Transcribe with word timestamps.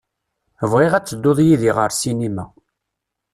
Bɣiɣ 0.71 0.93
ad 0.93 1.05
tedduḍ 1.05 1.37
yid-i 1.45 1.71
ɣer 1.77 1.91
sinima. 1.93 2.45